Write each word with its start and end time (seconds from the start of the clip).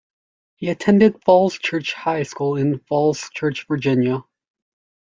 He 0.55 0.67
attended 0.71 1.23
Falls 1.25 1.59
Church 1.59 1.93
High 1.93 2.23
School 2.23 2.55
in 2.57 2.79
Falls 2.89 3.29
Church, 3.35 3.67
Virginia. 3.67 4.23